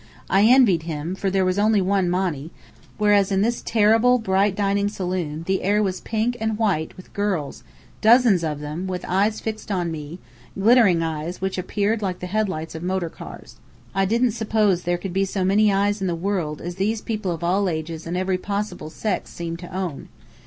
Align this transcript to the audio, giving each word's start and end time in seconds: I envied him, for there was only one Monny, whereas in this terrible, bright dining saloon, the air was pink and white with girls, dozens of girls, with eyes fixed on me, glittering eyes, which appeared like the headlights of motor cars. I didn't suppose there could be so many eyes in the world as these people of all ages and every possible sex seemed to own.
I 0.31 0.47
envied 0.47 0.81
him, 0.81 1.13
for 1.13 1.29
there 1.29 1.45
was 1.45 1.59
only 1.59 1.79
one 1.79 2.09
Monny, 2.09 2.49
whereas 2.97 3.31
in 3.31 3.43
this 3.43 3.61
terrible, 3.61 4.17
bright 4.17 4.55
dining 4.55 4.87
saloon, 4.89 5.43
the 5.45 5.61
air 5.61 5.83
was 5.83 6.01
pink 6.01 6.35
and 6.41 6.57
white 6.57 6.97
with 6.97 7.13
girls, 7.13 7.63
dozens 8.01 8.43
of 8.43 8.59
girls, 8.61 8.87
with 8.87 9.05
eyes 9.07 9.39
fixed 9.39 9.71
on 9.71 9.91
me, 9.91 10.17
glittering 10.59 11.03
eyes, 11.03 11.39
which 11.39 11.59
appeared 11.59 12.01
like 12.01 12.17
the 12.17 12.25
headlights 12.25 12.73
of 12.73 12.81
motor 12.81 13.09
cars. 13.11 13.57
I 13.93 14.05
didn't 14.05 14.31
suppose 14.31 14.81
there 14.85 14.97
could 14.97 15.13
be 15.13 15.23
so 15.23 15.43
many 15.45 15.71
eyes 15.71 16.01
in 16.01 16.07
the 16.07 16.15
world 16.15 16.61
as 16.61 16.77
these 16.77 17.01
people 17.01 17.29
of 17.31 17.43
all 17.43 17.69
ages 17.69 18.07
and 18.07 18.17
every 18.17 18.39
possible 18.39 18.89
sex 18.89 19.29
seemed 19.29 19.59
to 19.59 19.71
own. 19.71 20.07